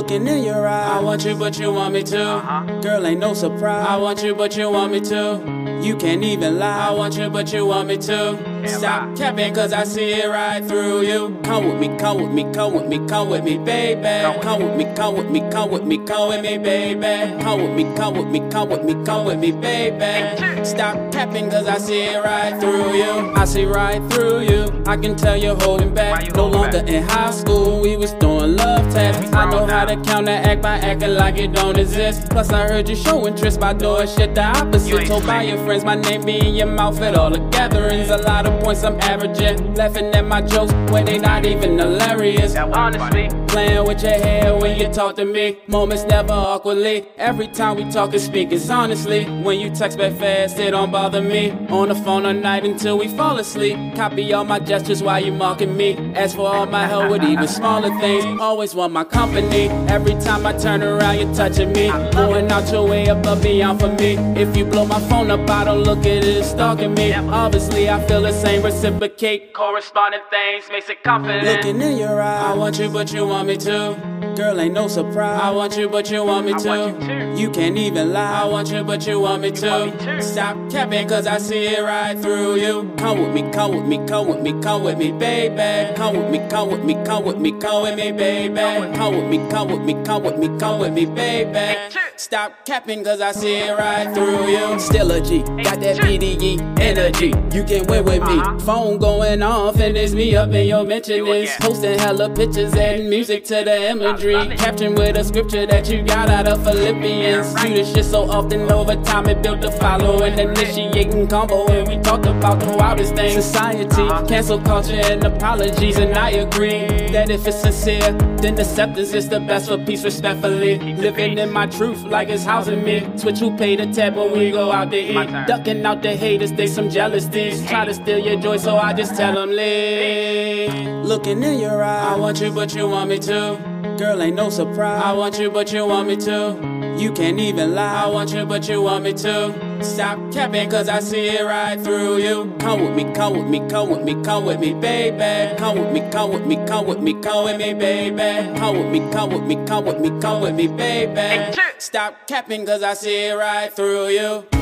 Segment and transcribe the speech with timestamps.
[0.00, 2.22] Looking in your eyes, I want you, but you want me to.
[2.22, 2.80] Uh-huh.
[2.80, 3.86] girl, ain't no surprise.
[3.86, 5.78] I want you, but you want me to.
[5.82, 6.88] you can't even lie.
[6.88, 8.50] I want you, but you want me to.
[8.66, 11.38] Stop capping, cause I see it right through you.
[11.44, 14.40] Come with me, come with me, come with me, come with me, baby.
[14.40, 17.42] Come with me, come with me, come with me, come with me, baby.
[17.42, 20.64] Come with me, come with me, come with me, come with me, baby.
[20.64, 23.32] Stop capping, cause I see it right through you.
[23.34, 24.82] I see right through you.
[24.86, 26.34] I can tell you're holding back.
[26.34, 29.32] No longer in high school, we was doing love tests.
[29.32, 32.28] I know how to counteract by acting like it don't exist.
[32.30, 35.06] Plus, I heard you show interest by doing shit the opposite.
[35.06, 38.10] Told by your friends my name be in your mouth at all the gatherings.
[38.10, 39.74] A lot of points I'm averaging.
[39.74, 42.56] Laughing at my jokes when they not even hilarious.
[42.56, 43.39] Honestly.
[43.50, 45.58] Playing with your hair when you talk to me.
[45.66, 47.06] Moments never awkwardly.
[47.18, 49.24] Every time we talk and speak, it's honestly.
[49.24, 51.50] When you text back fast, it don't bother me.
[51.68, 53.76] On the phone all night until we fall asleep.
[53.96, 55.96] Copy all my gestures while you mocking me.
[56.14, 58.40] Ask for all my help with even smaller things.
[58.40, 59.68] Always want my company.
[59.96, 61.88] Every time I turn around, you're touching me.
[62.12, 64.14] Going out your way above beyond for me.
[64.40, 67.12] If you blow my phone up, I don't look at it, it's stalking me.
[67.14, 68.62] Obviously, I feel the same.
[68.62, 69.52] Reciprocate.
[69.54, 71.44] Corresponding things makes it confident.
[71.44, 74.34] Looking in your eyes, I want you, but you want me to.
[74.36, 75.40] girl, ain't no surprise.
[75.42, 76.68] I want you, but you want me to.
[76.68, 77.40] want you too.
[77.40, 78.42] you can't even lie.
[78.42, 79.86] I want you, but you want me want to.
[79.86, 80.22] me too.
[80.22, 82.94] Stop capping, cause I see it right through you.
[82.98, 85.94] Come with me, come with me, come with me, come with me, baby.
[85.96, 88.96] Come with me, come with me, come with me, come with me, baby.
[88.96, 92.09] Come with me, come with me, come with me, come with me, baby.
[92.20, 94.78] Stop capping, cause I see it right through you.
[94.78, 97.28] Still a G, got that BDE energy.
[97.56, 98.64] You can win with me.
[98.66, 101.50] Phone going off and it's me up in your mentions.
[101.60, 104.54] Posting hella pictures, adding music to the imagery.
[104.58, 107.54] Caption with a scripture that you got out of Philippians.
[107.54, 111.66] Do the shit so often over time it built a following, initiating combo.
[111.68, 113.32] And we talked about the wildest things.
[113.32, 115.96] Society, cancel culture and apologies.
[115.96, 118.12] And I agree that if it's sincere,
[118.42, 120.78] then acceptance is the best for peace respectfully.
[120.96, 123.06] Living in my truth like it's housing me.
[123.16, 125.46] Switch who pay the tab when we go out to eat.
[125.46, 127.66] Ducking out the haters, they some jealous thieves.
[127.66, 130.72] Try to steal your joy, so I just tell them leave.
[131.04, 133.58] Looking in your eyes, I want you, but you want me to.
[133.98, 135.02] girl, ain't no surprise.
[135.04, 136.96] I want you, but you want me to.
[136.98, 138.04] You can't even lie.
[138.04, 139.69] I want you, but you want me to.
[139.82, 142.54] Stop capping, cause I see it right through you.
[142.58, 145.56] Come with me, come with me, come with me, come with me, baby.
[145.56, 148.58] Come with me, come with me, come with me, come with me, baby.
[148.58, 151.54] Come with me, come with me, come with me, come with me, baby.
[151.78, 154.59] Stop capping, cause I see it right through you.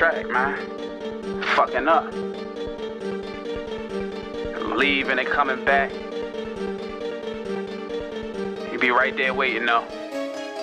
[0.00, 1.42] Track, man.
[1.56, 2.10] Fucking up.
[4.74, 5.92] Leaving and coming back.
[8.72, 9.84] You be right there waiting though.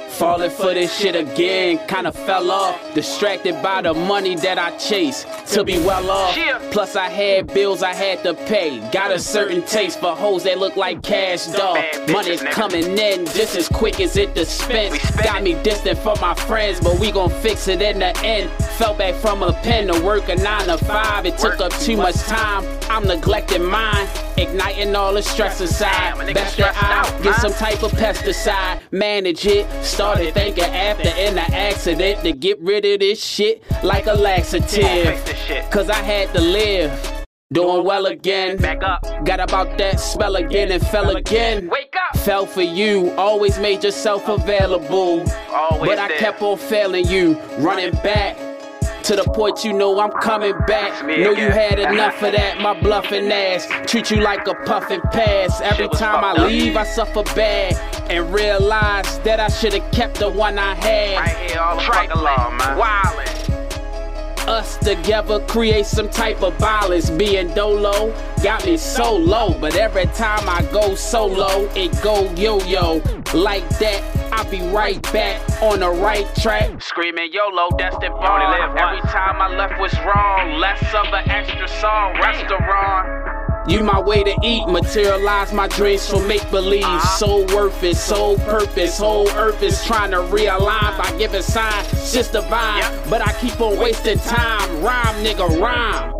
[0.09, 2.95] Falling for this shit again, kinda fell off.
[2.95, 6.35] Distracted by the money that I chase to be well off.
[6.71, 8.79] Plus, I had bills I had to pay.
[8.91, 11.83] Got a certain taste for hoes that look like cash dog.
[12.09, 14.99] Money's coming in just as quick as it dispense.
[15.21, 18.49] Got me distant from my friends, but we gon' fix it in the end.
[18.77, 21.25] Fell back from a pen to work a nine to five.
[21.25, 22.63] It took up too much time.
[22.89, 26.17] I'm neglecting mine, igniting all the stress aside.
[26.33, 29.67] Best that I out, get some type of pesticide, manage it.
[29.83, 35.36] Started thinking after in the accident to get rid of this shit like a laxative.
[35.47, 35.71] Shit.
[35.71, 37.25] Cause I had to live.
[37.53, 38.57] Doing well again.
[38.57, 39.01] Back up.
[39.23, 41.69] Got about that spell again and fell again.
[41.69, 42.17] Wake up.
[42.19, 45.23] Fell for you, always made yourself available.
[45.49, 46.17] Always but I there.
[46.17, 48.35] kept on failing you, running back.
[49.03, 51.05] To the point you know I'm coming back.
[51.07, 53.65] Know you had enough of that, my bluffing ass.
[53.89, 55.61] Treat you like a puffin' pass.
[55.61, 56.49] Every time I up.
[56.49, 57.75] leave, I suffer bad.
[58.11, 61.19] And realize that I should've kept the one I had.
[61.19, 62.77] Right here all the law, man.
[62.77, 63.56] Wildin'.
[64.47, 67.09] Us together create some type of balance.
[67.09, 73.01] Being dolo got me so low, but every time I go solo, it go yo-yo.
[73.33, 74.01] Like that,
[74.31, 76.81] I be right back on the right track.
[76.81, 78.41] Screaming YOLO, destined for
[78.77, 80.59] Every time I left was wrong.
[80.59, 82.13] Less of an extra song.
[82.21, 83.16] Restaurant.
[83.67, 87.01] You my way to eat, materialize my dreams from make believe.
[87.17, 91.83] So worth it, so purpose, whole earth is trying to realign by giving sign.
[91.91, 94.81] It's just divine, but I keep on wasting time.
[94.81, 96.13] Rhyme, nigga, rhyme.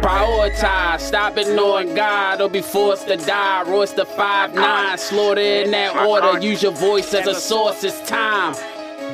[0.00, 3.62] Prioritize, stop ignoring God or be forced to die.
[3.70, 6.40] Royce the 5-9, slaughter in that order.
[6.40, 8.54] Use your voice as a source, it's time.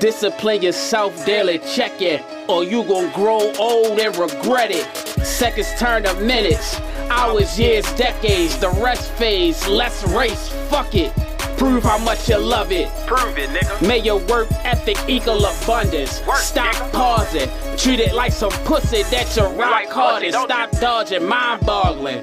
[0.00, 4.86] Discipline yourself daily, check it, or you gon' grow old and regret it.
[5.26, 6.80] Seconds turn to minutes.
[7.10, 9.66] Hours, years, decades, the rest phase.
[9.66, 11.12] Let's race, fuck it.
[11.56, 12.88] Prove how much you love it.
[13.06, 13.88] Prove it, nigga.
[13.88, 16.24] May your work ethic equal abundance.
[16.26, 16.92] Work, Stop nigga.
[16.92, 17.76] pausing.
[17.76, 21.66] Treat it like some pussy that you rock hard pussy, and don't stop dodging, mind
[21.66, 22.22] boggling.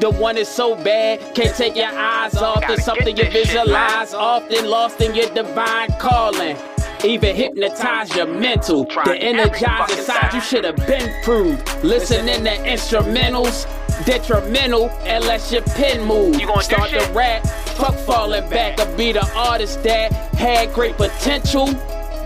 [0.00, 2.80] The one is so bad, can't take your eyes off Gotta.
[2.82, 6.56] Something you this shit, visualize, often lost in your divine calling.
[7.04, 8.84] Even hypnotize your mental.
[8.84, 11.84] The energize fucking inside you should have been proved.
[11.84, 13.66] Listening to instrumentals,
[14.06, 16.40] detrimental unless your pen move.
[16.40, 17.46] You gonna Start the rap,
[17.76, 21.68] fuck falling back, or be the artist that had great potential.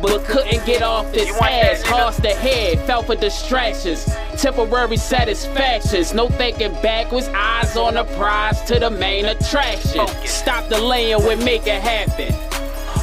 [0.00, 4.04] But couldn't get off this You want that, ass, lost the head, fell for distractions,
[4.36, 10.06] temporary satisfactions, no thinking backwards, eyes on the prize to the main attraction.
[10.06, 10.30] Focus.
[10.30, 12.32] Stop delaying we make it happen.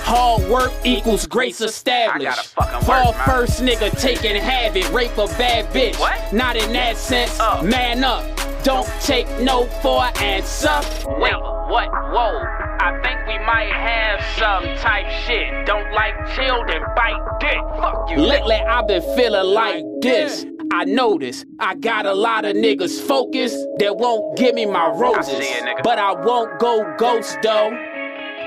[0.06, 2.54] Hard work equals grace established.
[2.58, 6.00] I Fall work, first nigga taking habit, rape a bad bitch.
[6.00, 6.32] What?
[6.34, 7.62] Not in that sense, Uh.
[7.64, 8.24] man up.
[8.64, 10.80] Don't take no for an answer.
[11.20, 11.34] Wait,
[11.70, 11.90] what?
[12.12, 12.42] Whoa.
[12.80, 15.66] I think we might have some type shit.
[15.66, 17.58] Don't like children, bite dick.
[17.80, 18.18] Fuck you.
[18.18, 20.46] Lately, I've been feeling like this.
[20.74, 25.40] I notice I got a lot of niggas focused that won't give me my roses.
[25.40, 25.84] nigga.
[25.84, 27.72] But I won't go ghost though.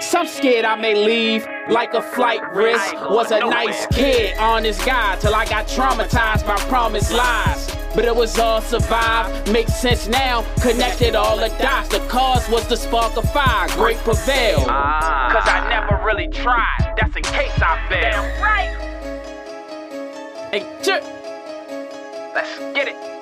[0.00, 2.80] Some scared I may leave like a flight risk.
[2.80, 7.12] I ain't going Was a nice kid, honest guy, till I got traumatized by promised
[7.12, 7.74] lies.
[7.94, 10.44] But it was all survived, makes sense now.
[10.60, 11.88] Connected all the dots.
[11.88, 14.64] The cause was the spark of fire, great prevail.
[14.68, 15.30] Ah.
[15.32, 16.94] Cause I never really tried.
[16.96, 18.22] That's in case I fail.
[18.40, 18.74] right.
[20.52, 21.02] Hey, ch-
[22.34, 23.17] Let's get it.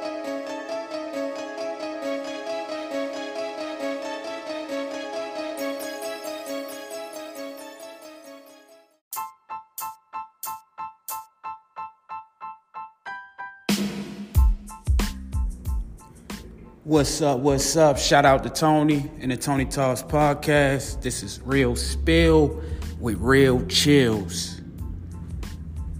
[16.87, 17.41] What's up?
[17.41, 17.99] What's up?
[17.99, 21.03] Shout out to Tony and the Tony Talks podcast.
[21.03, 22.62] This is Real Spill
[23.00, 24.61] with Real Chillz.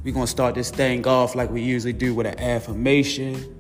[0.05, 3.53] We're gonna start this thing off like we usually do with an affirmation.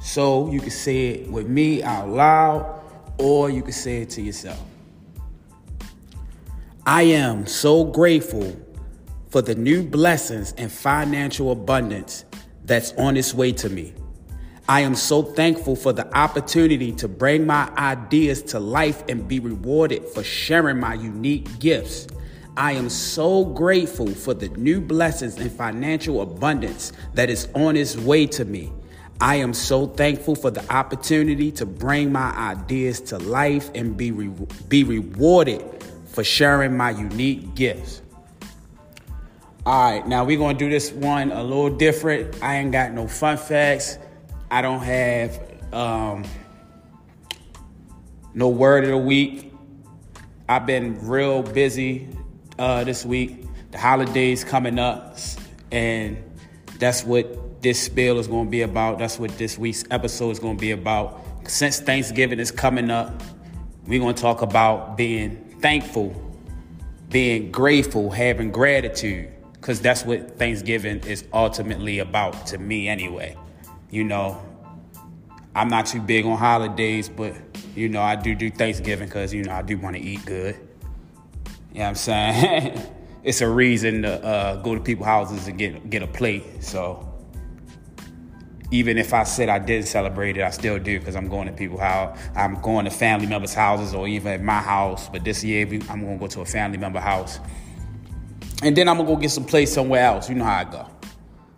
[0.00, 2.80] So you can say it with me out loud,
[3.18, 4.64] or you can say it to yourself.
[6.86, 8.56] I am so grateful
[9.28, 12.24] for the new blessings and financial abundance
[12.64, 13.92] that's on its way to me.
[14.70, 19.40] I am so thankful for the opportunity to bring my ideas to life and be
[19.40, 22.06] rewarded for sharing my unique gifts.
[22.56, 27.96] I am so grateful for the new blessings and financial abundance that is on its
[27.96, 28.72] way to me.
[29.20, 34.12] I am so thankful for the opportunity to bring my ideas to life and be,
[34.12, 35.64] re- be rewarded
[36.06, 38.02] for sharing my unique gifts.
[39.66, 42.40] All right, now we're gonna do this one a little different.
[42.40, 43.98] I ain't got no fun facts.
[44.52, 45.40] I don't have
[45.72, 46.24] um,
[48.34, 49.52] no word of the week.
[50.48, 52.08] I've been real busy
[52.58, 53.46] uh, this week.
[53.70, 55.16] The holidays coming up,
[55.70, 56.20] and
[56.80, 58.98] that's what this spill is going to be about.
[58.98, 61.24] That's what this week's episode is going to be about.
[61.46, 63.22] Since Thanksgiving is coming up,
[63.86, 66.20] we're going to talk about being thankful,
[67.08, 73.36] being grateful, having gratitude, because that's what Thanksgiving is ultimately about to me, anyway.
[73.90, 74.40] You know,
[75.54, 77.34] I'm not too big on holidays, but
[77.74, 80.54] you know, I do do Thanksgiving because you know I do want to eat good.
[81.72, 82.80] You know what I'm saying?
[83.24, 86.62] it's a reason to uh, go to people's houses and get get a plate.
[86.62, 87.06] So
[88.70, 91.52] even if I said I didn't celebrate it, I still do because I'm going to
[91.52, 92.18] people's house.
[92.36, 95.08] I'm going to family members' houses or even at my house.
[95.08, 97.40] But this year I'm going to go to a family member house,
[98.62, 100.28] and then I'm gonna go get some place somewhere else.
[100.28, 100.86] You know how I go.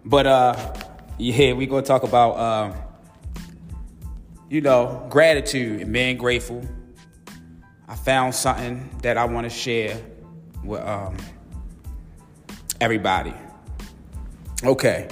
[0.04, 0.74] But uh,
[1.18, 2.74] yeah, we gonna talk about um,
[4.48, 6.66] you know gratitude and being grateful.
[7.88, 10.00] I found something that I want to share
[10.64, 11.16] with um,
[12.80, 13.34] everybody.
[14.64, 15.08] Okay.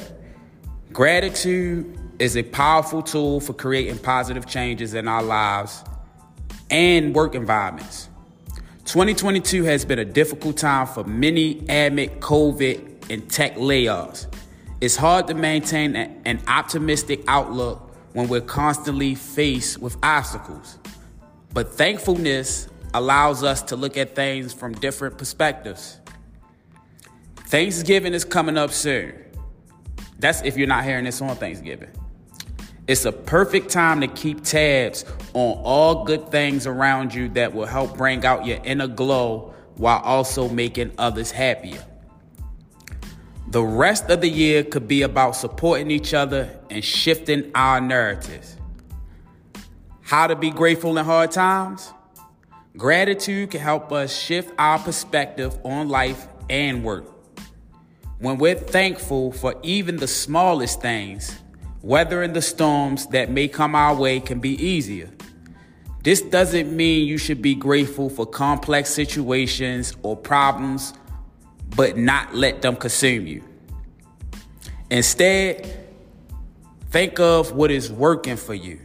[0.93, 5.85] Gratitude is a powerful tool for creating positive changes in our lives
[6.71, 8.09] and work environments.
[8.85, 14.27] 2022 has been a difficult time for many amid COVID and tech layoffs.
[14.81, 20.79] It's hard to maintain an optimistic outlook when we're constantly faced with obstacles.
[21.53, 26.01] But thankfulness allows us to look at things from different perspectives.
[27.37, 29.13] Thanksgiving is coming up soon.
[30.19, 31.91] That's if you're not hearing this on Thanksgiving.
[32.87, 37.67] It's a perfect time to keep tabs on all good things around you that will
[37.67, 41.85] help bring out your inner glow while also making others happier.
[43.51, 48.57] The rest of the year could be about supporting each other and shifting our narratives.
[50.03, 51.93] How to be grateful in hard times?
[52.77, 57.07] Gratitude can help us shift our perspective on life and work.
[58.21, 61.37] When we're thankful for even the smallest things,
[61.83, 65.11] weathering the storms that may come our way can be easier.
[66.05, 70.93] This doesn't mean you should be grateful for complex situations or problems,
[71.77, 73.43] but not let them consume you.
[74.91, 75.87] Instead,
[76.91, 78.81] think of what is working for you.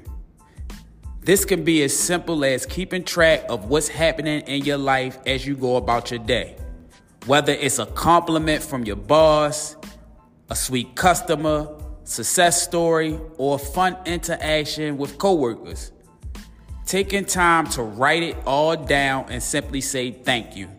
[1.22, 5.46] This can be as simple as keeping track of what's happening in your life as
[5.48, 6.56] you go about your day.
[7.25, 9.75] Whether it's a compliment from your boss,
[10.51, 11.68] a sweet customer,
[12.04, 15.92] success story, or fun interaction with coworkers.
[16.86, 20.70] Taking time to write it all down and simply say thank you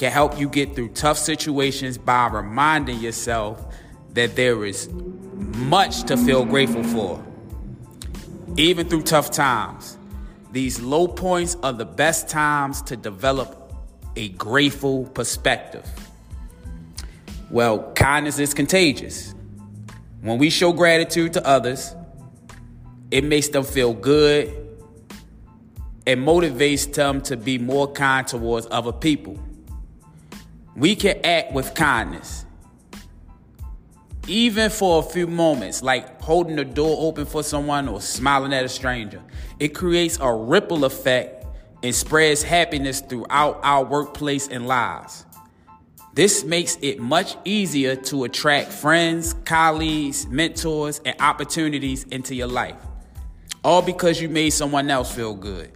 [0.00, 3.62] can help you get through tough situations by reminding yourself
[4.14, 7.22] that there is much to feel grateful for.
[8.56, 9.98] Even through tough times,
[10.52, 13.74] these low points are the best times to develop
[14.16, 15.86] a grateful perspective.
[17.50, 19.34] Well, kindness is contagious.
[20.22, 21.94] When we show gratitude to others,
[23.10, 24.48] it makes them feel good
[26.06, 29.38] and motivates them to be more kind towards other people.
[30.76, 32.46] We can act with kindness,
[34.28, 38.64] even for a few moments, like holding the door open for someone or smiling at
[38.64, 39.22] a stranger.
[39.58, 41.46] It creates a ripple effect
[41.82, 45.26] and spreads happiness throughout our workplace and lives.
[46.12, 52.76] This makes it much easier to attract friends, colleagues, mentors, and opportunities into your life.
[53.62, 55.72] All because you made someone else feel good.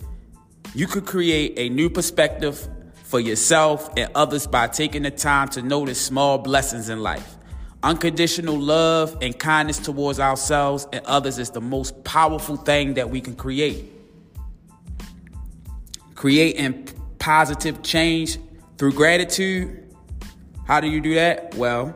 [0.74, 2.68] You could create a new perspective
[3.04, 7.36] for yourself and others by taking the time to notice small blessings in life.
[7.82, 13.20] Unconditional love and kindness towards ourselves and others is the most powerful thing that we
[13.20, 13.92] can create.
[16.14, 18.38] Creating positive change
[18.78, 19.94] through gratitude.
[20.66, 21.54] How do you do that?
[21.56, 21.94] Well,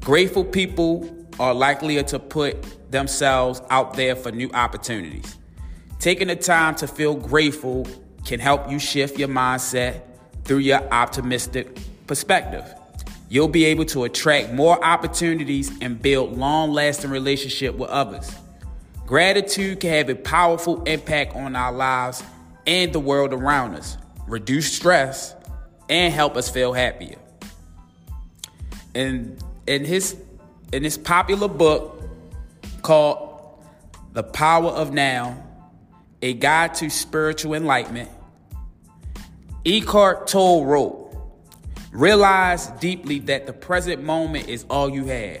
[0.00, 5.36] grateful people are likelier to put themselves out there for new opportunities.
[5.98, 7.86] Taking the time to feel grateful
[8.24, 10.00] can help you shift your mindset
[10.44, 12.64] through your optimistic perspective.
[13.28, 18.30] You'll be able to attract more opportunities and build long-lasting relationship with others.
[19.06, 22.22] Gratitude can have a powerful impact on our lives
[22.66, 23.96] and the world around us,
[24.26, 25.34] reduce stress,
[25.88, 27.18] and help us feel happier.
[28.94, 30.16] And in his
[30.72, 32.02] in his popular book
[32.82, 33.62] called
[34.12, 35.42] The Power of Now,
[36.22, 38.10] a Guide to Spiritual Enlightenment,
[39.66, 41.16] Eckhart Tolle wrote,
[41.90, 45.40] Realize deeply that the present moment is all you have.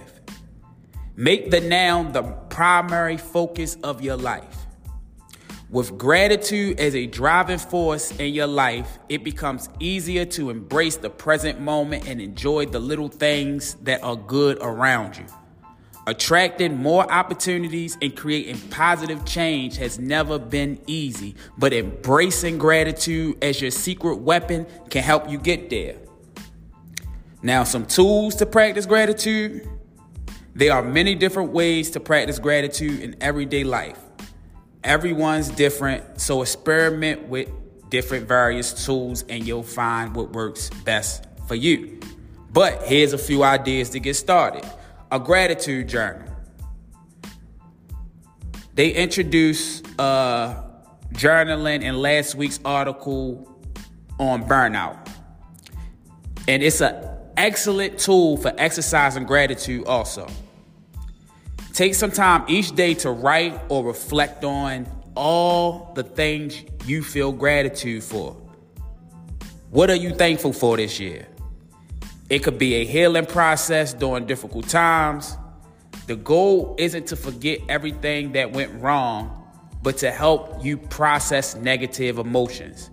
[1.14, 4.64] Make the now the primary focus of your life.
[5.68, 11.10] With gratitude as a driving force in your life, it becomes easier to embrace the
[11.10, 15.26] present moment and enjoy the little things that are good around you.
[16.06, 23.62] Attracting more opportunities and creating positive change has never been easy, but embracing gratitude as
[23.62, 25.96] your secret weapon can help you get there.
[27.42, 29.66] Now, some tools to practice gratitude.
[30.54, 33.98] There are many different ways to practice gratitude in everyday life.
[34.82, 37.48] Everyone's different, so experiment with
[37.88, 41.98] different various tools and you'll find what works best for you.
[42.52, 44.64] But here's a few ideas to get started
[45.10, 46.28] a gratitude journal.
[48.74, 50.62] They introduce uh,
[51.12, 53.48] journaling in last week's article
[54.18, 55.08] on burnout.
[56.48, 60.28] And it's an excellent tool for exercising gratitude also.
[61.72, 67.32] Take some time each day to write or reflect on all the things you feel
[67.32, 68.36] gratitude for.
[69.70, 71.26] What are you thankful for this year?
[72.34, 75.36] It could be a healing process during difficult times.
[76.08, 79.46] The goal isn't to forget everything that went wrong,
[79.84, 82.90] but to help you process negative emotions.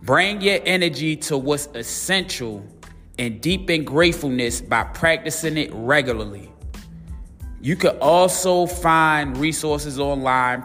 [0.00, 2.66] Bring your energy to what's essential
[3.18, 6.50] and deepen gratefulness by practicing it regularly.
[7.60, 10.64] You can also find resources online,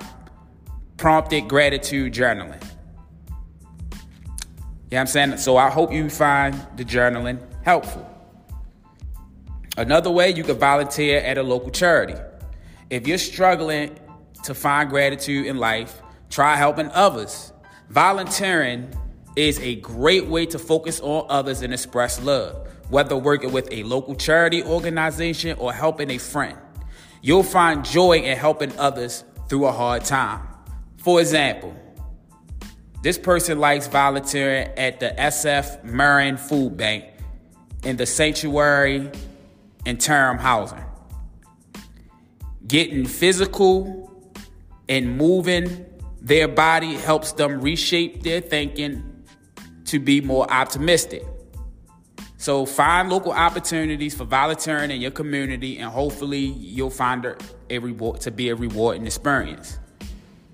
[0.95, 2.63] prompted gratitude journaling.
[2.63, 4.00] You know
[4.89, 5.36] what I'm saying?
[5.36, 8.07] So I hope you find the journaling helpful.
[9.75, 12.13] Another way, you could volunteer at a local charity.
[12.91, 13.98] If you're struggling
[14.43, 17.51] to find gratitude in life, try helping others.
[17.89, 18.88] Volunteering
[19.36, 23.81] is a great way to focus on others and express love, whether working with a
[23.81, 26.57] local charity organization or helping a friend.
[27.24, 30.48] You'll find joy in helping others through a hard time.
[30.98, 31.75] For example,
[33.01, 37.14] this person likes volunteering at the SF Marin Food Bank
[37.86, 39.10] in the sanctuary
[39.86, 40.84] and term housing.
[42.68, 44.12] Getting physical
[44.89, 45.86] and moving
[46.22, 49.24] their body helps them reshape their thinking
[49.86, 51.24] to be more optimistic.
[52.38, 57.25] So find local opportunities for volunteering in your community, and hopefully you'll find
[57.70, 59.80] a reward to be a rewarding experience.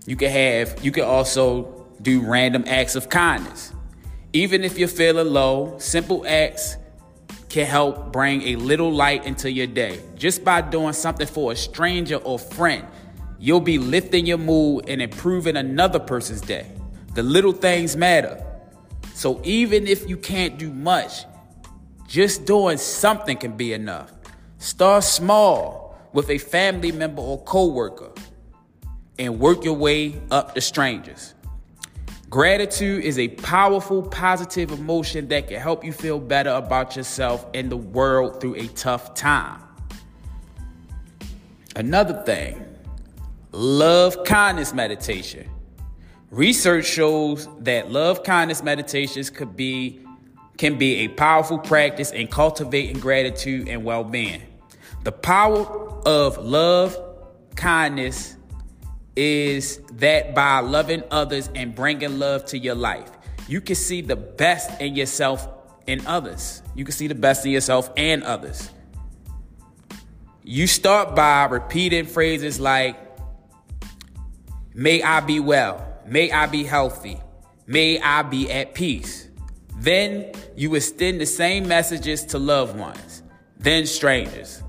[0.06, 3.74] You can have you can also do random acts of kindness.
[4.34, 6.78] Even if you're feeling low, simple acts
[7.52, 10.00] can help bring a little light into your day.
[10.16, 12.88] Just by doing something for a stranger or friend,
[13.40, 16.66] you'll be lifting your mood and improving another person's day.
[17.14, 18.42] The little things matter.
[19.14, 21.26] So even if you can't do much,
[22.08, 24.14] just doing something can be enough.
[24.58, 28.14] Start small with a family member or coworker
[29.20, 31.34] and work your way up to strangers.
[32.32, 37.70] Gratitude is a powerful, positive emotion that can help you feel better about yourself and
[37.70, 39.62] the world through a tough time.
[41.76, 42.64] Another thing,
[43.52, 45.50] love kindness meditation.
[46.30, 50.00] Research shows that love kindness meditations could be
[50.56, 54.42] can be a powerful practice in cultivating gratitude and well-being.
[55.04, 55.66] The power
[56.08, 56.98] of love
[57.58, 58.38] kindness
[59.22, 63.08] is that by loving others and bringing love to your life,
[63.48, 65.48] you can see the best in yourself
[65.88, 66.64] and others.
[66.74, 68.72] You can see the best in yourself and others.
[70.44, 72.98] You start by repeating phrases like,
[74.74, 77.22] May I be well, may I be healthy,
[77.68, 79.30] may I be at peace.
[79.78, 83.22] Then you extend the same messages to loved ones,
[83.60, 84.64] then strangers.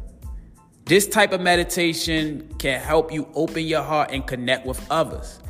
[0.93, 5.41] This type of meditation can help you open your heart and connect with others.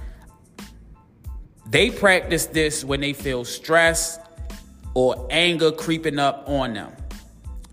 [1.69, 4.21] They practice this when they feel stress
[4.95, 6.93] or anger creeping up on them.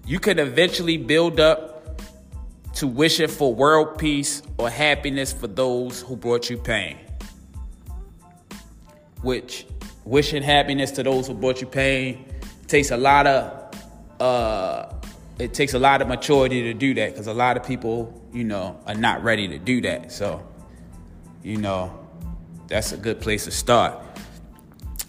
[0.04, 2.02] You can eventually build up
[2.74, 6.98] to wishing for world peace or happiness for those who brought you pain.
[9.22, 9.68] Which
[10.06, 12.34] wishing happiness to those who brought you pain
[12.66, 13.76] takes a lot of
[14.20, 14.99] uh,
[15.40, 18.44] it takes a lot of maturity to do that because a lot of people, you
[18.44, 20.12] know, are not ready to do that.
[20.12, 20.46] So,
[21.42, 22.08] you know,
[22.68, 24.04] that's a good place to start.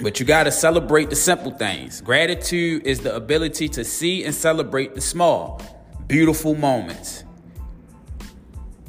[0.00, 2.00] But you got to celebrate the simple things.
[2.00, 5.60] Gratitude is the ability to see and celebrate the small,
[6.06, 7.24] beautiful moments.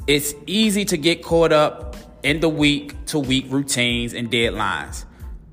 [0.06, 5.04] It's easy to get caught up in the week to week routines and deadlines.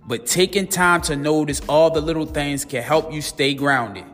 [0.07, 4.05] But taking time to notice all the little things can help you stay grounded.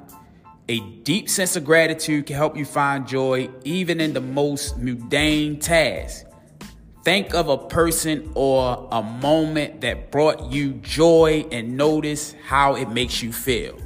[0.68, 5.60] A deep sense of gratitude can help you find joy even in the most mundane
[5.60, 6.26] tasks.
[7.04, 12.90] Think of a person or a moment that brought you joy and notice how it
[12.90, 13.80] makes you feel.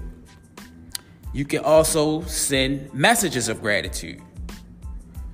[1.34, 4.22] You can also send messages of gratitude.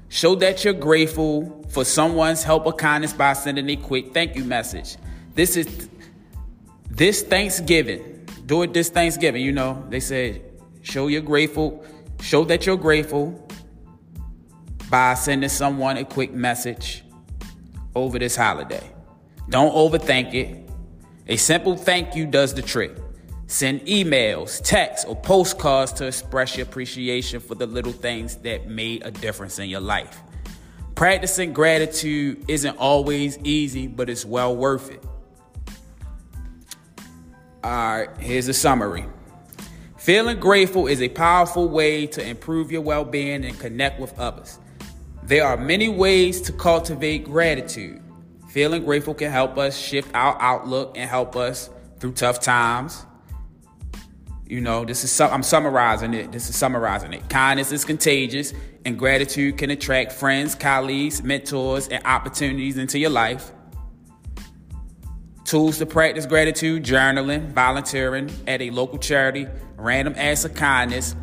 [0.10, 4.44] Show that you're grateful for someone's help or kindness by sending a quick thank you
[4.44, 4.98] message.
[5.36, 5.90] This is
[6.90, 8.28] this Thanksgiving.
[8.48, 9.44] Do it this Thanksgiving.
[9.44, 10.42] You know, they said
[10.86, 11.84] Show you're grateful.
[12.22, 13.48] Show that you're grateful
[14.90, 17.04] by sending someone a quick message
[17.96, 18.88] over this holiday.
[19.50, 20.70] Don't overthink it.
[21.28, 22.96] A simple thank you does the trick.
[23.48, 29.04] Send emails, texts, or postcards to express your appreciation for the little things that made
[29.06, 30.22] a difference in your life.
[30.94, 35.04] Practicing gratitude isn't always easy, but it's well worth it.
[37.64, 39.06] All right, here's a summary.
[40.06, 44.60] Feeling grateful is a powerful way to improve your well being and connect with others.
[45.24, 48.04] There are many ways to cultivate gratitude.
[48.50, 53.04] Feeling grateful can help us shift our outlook and help us through tough times.
[54.46, 56.32] You know, this is I'm summarizing it.
[56.32, 57.28] This is summarizing it.
[57.28, 58.54] Kindness is contagious,
[58.86, 63.52] and gratitude can attract friends, colleagues, mentors, and opportunities into your life.
[65.46, 69.46] Tools to practice gratitude journaling, volunteering at a local charity,
[69.78, 71.16] random acts of kindness,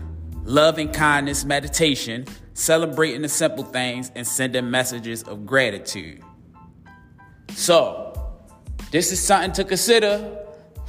[0.45, 6.23] loving kindness meditation, celebrating the simple things, and sending messages of gratitude.
[7.51, 8.13] So,
[8.93, 10.39] this is something to consider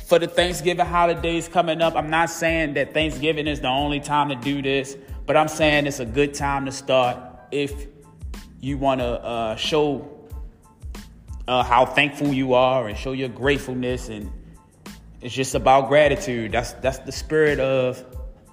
[0.06, 1.96] for the Thanksgiving holidays coming up.
[1.96, 5.88] I'm not saying that Thanksgiving is the only time to do this, but I'm saying
[5.88, 7.18] it's a good time to start
[7.52, 7.88] if
[8.60, 10.23] you want to uh, show
[11.48, 14.32] uh, how thankful you are and show your gratefulness and
[15.22, 18.04] it's just about gratitude that's that's the spirit of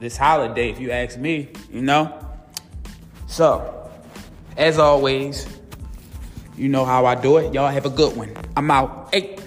[0.01, 2.13] this holiday if you ask me you know
[3.27, 3.91] so
[4.57, 5.47] as always
[6.61, 7.55] You know how I do it.
[7.55, 8.37] Y'all have a good one.
[8.55, 9.09] I'm out.
[9.15, 9.39] Hey.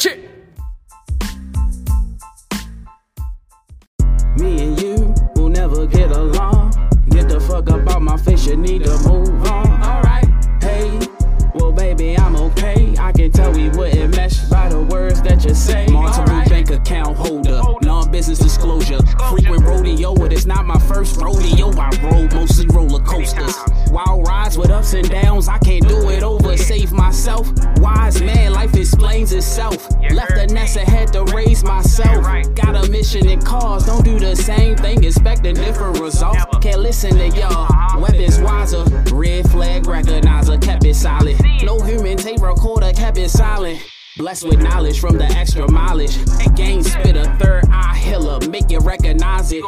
[30.64, 32.24] Nest ahead to raise myself.
[32.56, 36.40] Got a mission and cause, don't do the same thing, expecting different results.
[36.62, 38.00] Can't listen to y'all.
[38.00, 41.36] Weapons wiser, red flag recognizer, kept it solid.
[41.64, 43.78] No human tape recorder, kept it silent.
[44.16, 46.18] Blessed with knowledge from the extra mileage.
[46.56, 49.66] Game spit a third eye healer, make you recognize it.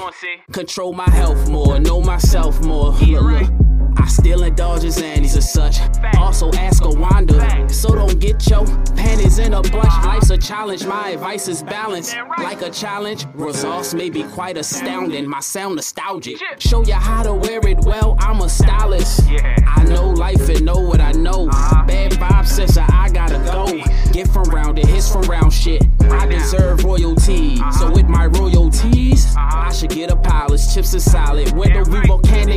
[0.53, 2.91] Control my health more, know myself more.
[2.91, 3.64] Look, look.
[3.97, 5.79] I still indulge his anties as such.
[6.17, 9.93] Also ask a Wanda, so don't get your panties in a bunch.
[10.05, 12.15] Life's a challenge, my advice is balance.
[12.37, 15.27] Like a challenge, results may be quite astounding.
[15.27, 16.37] My sound nostalgic.
[16.59, 19.23] Show you how to wear it well, I'm a stylist.
[19.27, 21.47] I know life and know what I know.
[21.87, 23.65] Bad vibes, sister, I gotta go.
[24.11, 25.83] Get from round it, hits from round shit.
[26.11, 27.57] I deserve royalty.
[27.71, 30.73] So with my royalties, I should get a palace.
[30.73, 31.53] Chips are solid.
[31.53, 32.54] Window view volcanic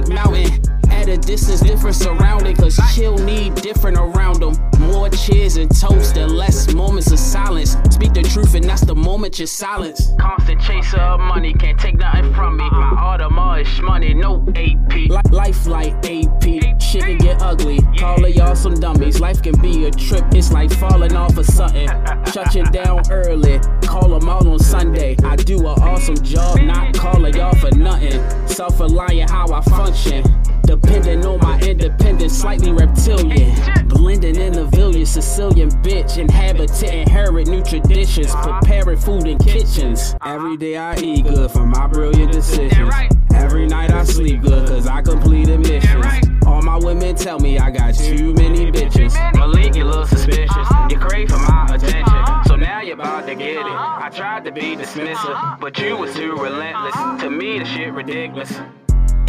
[1.92, 2.56] different surrounding.
[2.56, 4.54] Cause chill need different around them.
[4.80, 7.76] More cheers and toast and less moments of silence.
[7.90, 10.12] Speak the truth, and that's the moment you silence.
[10.18, 12.68] Constant chaser of money, can't take nothing from me.
[12.70, 15.30] My Audemars is money, no AP.
[15.30, 17.80] life like AP, shit can get ugly.
[17.98, 19.20] Call of y'all some dummies.
[19.20, 21.88] Life can be a trip, it's like falling off of something.
[22.32, 25.16] Shut you down early, call them out on Sunday.
[25.24, 28.22] I do an awesome job, not calling y'all for nothing.
[28.46, 30.24] Self reliant, how I function.
[30.68, 33.56] Depending on my independence, slightly reptilian.
[33.88, 36.18] Blending in the village, Sicilian bitch.
[36.18, 38.34] Inhabitant, inherit new traditions.
[38.34, 40.14] Preparing food in kitchens.
[40.26, 42.92] Every day I eat good for my brilliant decisions.
[43.32, 46.28] Every night I sleep good cause I completed missions.
[46.46, 49.14] All my women tell me I got too many bitches.
[49.38, 50.68] Malik, you little suspicious.
[50.90, 52.44] You crave for my attention.
[52.44, 53.72] So now you're about to get it.
[53.72, 57.22] I tried to be dismissive, but you was too relentless.
[57.22, 58.52] To me, the shit ridiculous.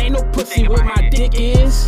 [0.10, 1.88] Ain't no pussy where my dick is.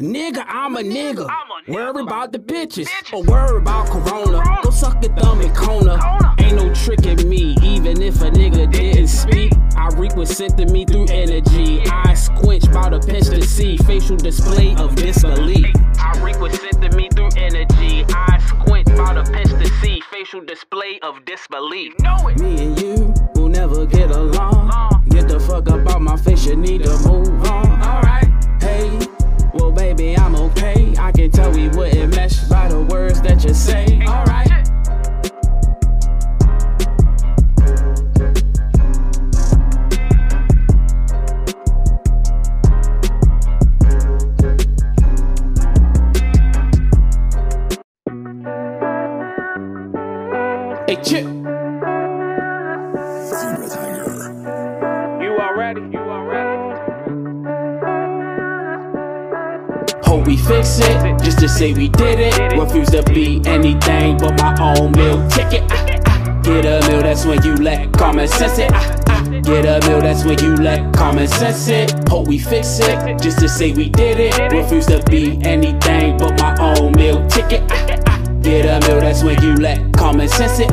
[0.00, 1.28] Nigga, I'm a nigga.
[1.68, 2.88] Worry about the bitches.
[3.12, 4.42] Or worry about Corona.
[4.64, 6.00] Go suck a thumb in Kona.
[6.40, 9.52] Ain't no tricking me, even if a nigga didn't speak.
[9.76, 11.80] I reek what sent to me through energy.
[11.86, 13.76] Eyes squinch by the pinch to see.
[13.76, 15.72] Facial display of disbelief.
[15.98, 18.04] I reek what sent to me through energy.
[18.14, 20.00] Eyes squint by the pinch to see.
[20.10, 21.92] Facial display of disbelief.
[22.38, 25.04] Me and you will never get along.
[25.08, 27.82] Get the fuck up out my face, you need to move on.
[27.82, 28.28] Alright,
[28.60, 28.98] hey,
[29.52, 30.94] well, baby, I'm okay.
[30.98, 34.00] I can tell we wouldn't mesh by the words that you say.
[34.06, 34.63] Alright.
[60.64, 62.58] Fix it, just to say we did it.
[62.58, 65.62] Refuse to be anything but my own meal ticket.
[65.70, 66.40] Ah, ah.
[66.42, 68.70] Get a meal, that's when you let common sense it.
[68.72, 69.22] Ah, ah.
[69.42, 71.92] Get a meal, that's when you let common sense it.
[72.08, 74.52] Hope we fix it, just to say we did it.
[74.52, 77.62] Refuse to be anything but my own meal ticket.
[77.70, 78.20] Ah.
[78.42, 80.70] Get a meal, that's when you let common sense it.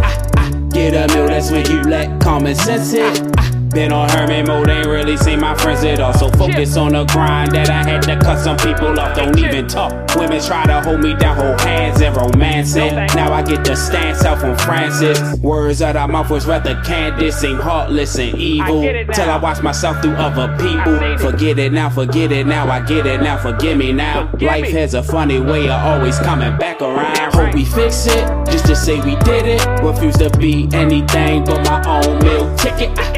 [0.72, 3.31] Get a meal, that's when you let common sense it.
[3.74, 6.14] Been on hermit mode, ain't really seen my friends at all.
[6.14, 9.16] So focus on the grind that I had to cut some people off.
[9.16, 9.92] Don't even talk.
[10.16, 12.92] Women try to hold me down, hold hands and romance it.
[13.16, 15.40] Now I get the stance out from Francis.
[15.40, 18.82] Words out of my mouth was rather candid, seem heartless and evil.
[19.14, 21.18] Till I watch myself through other people.
[21.18, 24.30] Forget it now, forget it now, I get it now, forgive me now.
[24.42, 27.34] Life has a funny way of always coming back around.
[27.34, 29.66] Hope we fix it, just to say we did it.
[29.82, 33.11] Refuse to be anything but my own meal ticket.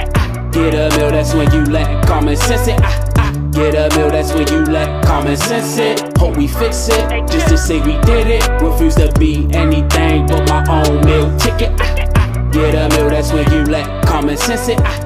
[0.54, 2.80] Get a meal, that's when you lack common sense it.
[2.84, 3.32] Ah, ah.
[3.54, 6.00] Get a meal, that's when you lack common sense it.
[6.18, 8.48] Hope we fix it, just to say we did it.
[8.62, 11.72] Refuse to be anything but my own meal ticket.
[11.82, 12.50] Ah.
[12.52, 14.80] Get a meal, that's when you lack common sense it.
[14.82, 15.03] Ah.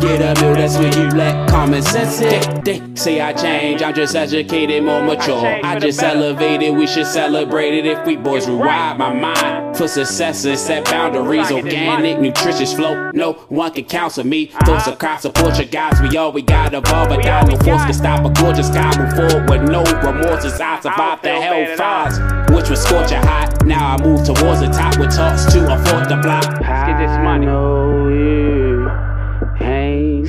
[0.00, 2.64] Get a meal, that's when you let common sense hit.
[2.64, 5.60] They say I change, I'm just educated, more mature.
[5.64, 10.44] I just elevated, we should celebrate it if we boys rewire my mind for success
[10.44, 11.50] and set boundaries.
[11.50, 14.46] Organic, nutritious flow, no one can counsel me.
[14.64, 17.84] Thoughts of crowd support your guys, we all we got evolve, but die no force
[17.84, 18.96] can stop a gorgeous guy.
[18.98, 22.18] Move forward with no remorse as I survived the hell fires,
[22.52, 23.66] which was scorching hot.
[23.66, 26.44] Now I move towards the top with talks to afford the block.
[26.60, 28.67] Let's get this money.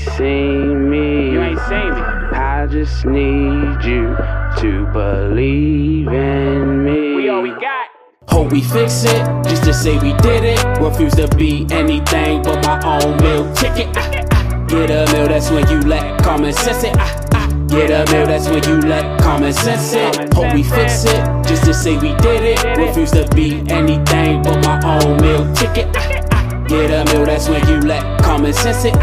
[0.08, 1.32] Know you ain't seen me.
[1.32, 2.02] You ain't seen me.
[2.38, 4.16] I just need you
[4.60, 7.16] to believe in me.
[7.16, 7.88] We all we got.
[8.28, 10.64] Hope we fix it, just to say we did it.
[10.80, 13.88] Refuse to be anything but my own meal ticket.
[13.96, 14.66] Ah, ah.
[14.68, 16.96] Get a meal, that's when you let common sense it.
[16.98, 17.48] Ah, ah.
[17.68, 20.34] Get a meal, that's when you let common sense it.
[20.34, 22.78] Hope we fix it, just to say we did it.
[22.78, 25.88] Refuse to be anything but my own meal ticket.
[25.96, 26.66] Ah, ah.
[26.68, 28.96] Get a meal, that's when you let common sense it.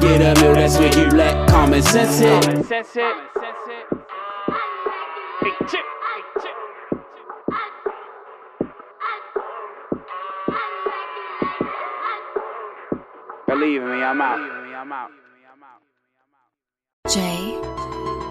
[0.00, 2.42] Get a meal, that's when you let common sense it.
[2.44, 3.16] Common sense it.
[5.42, 5.86] Big chip.
[6.14, 6.56] Big chip.
[13.48, 15.10] Believe in me, I'm out.
[17.08, 17.58] J.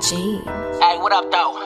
[0.01, 0.39] G.
[0.79, 1.57] Hey, what up, though?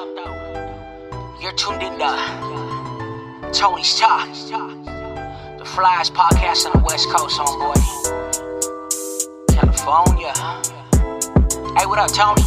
[1.39, 8.30] You're tuned in to Tony's Talk, the flyest podcast on the West Coast, homeboy.
[9.81, 10.31] California.
[11.75, 12.41] Hey, what up, Tony?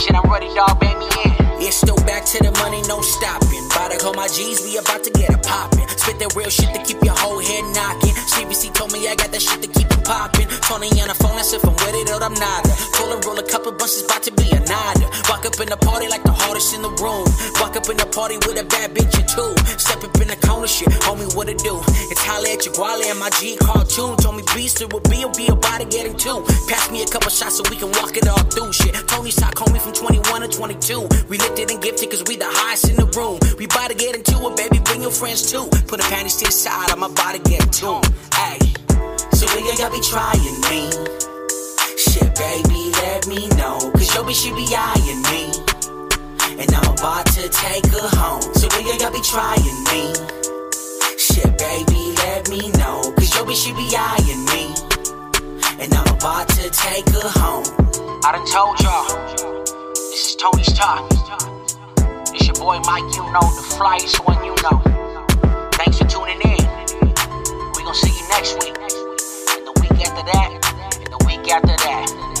[0.00, 0.80] Shit, I'm ready, dog.
[0.80, 1.33] Bang me in.
[1.64, 3.64] Yeah, still back to the money, no stopping.
[3.72, 5.88] About to call my G's, we about to get it poppin'.
[5.96, 8.12] Spit that real shit to keep your whole head knocking.
[8.36, 10.44] CBC told me I got that shit to keep it poppin'.
[10.68, 12.68] Tony on the phone, that's if I'm with it or I'm not.
[13.00, 15.08] Pull and roll a couple bunches, about to be a nada.
[15.32, 17.24] Walk up in the party like the hardest in the room.
[17.56, 19.56] Walk up in the party with a bad bitch or two.
[19.80, 21.80] Step up in the corner, shit, homie, what it do?
[22.12, 24.20] It's holla at your and my G cartoon.
[24.20, 26.44] Told me beast it will be, will be about to get in two.
[26.68, 28.92] Pass me a couple shots so we can walk it all through shit.
[29.08, 31.08] Tony's talk, homie, from 21 to 22.
[31.28, 33.38] We lifted and gifted cause we the highest in the room.
[33.58, 35.68] We about to get into it, baby, bring your friends too.
[35.86, 38.02] Put the panties to the side, I'm about to get to.
[38.34, 38.58] Hey,
[39.38, 40.90] so we y'all be trying me.
[41.94, 43.78] Shit, baby, let me know.
[43.94, 45.54] Cause your bitch, she be eyeing me.
[46.58, 48.42] And I'm about to take her home.
[48.58, 50.10] So we y'all be trying me.
[51.14, 53.14] Shit, baby, let me know.
[53.14, 54.74] Cause your bitch, she be eyeing me.
[55.78, 57.66] And I'm about to take her home.
[58.26, 59.83] I done told y'all.
[60.14, 61.10] This is Tony's Talk.
[62.32, 64.80] It's your boy Mike, you know, the flyest one you know.
[65.72, 66.64] Thanks for tuning in.
[67.74, 68.78] We're gonna see you next week.
[68.78, 71.00] And the week after that.
[71.02, 72.33] And the week after that.